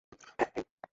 [0.39, 0.63] হ্যাঁ, হেই।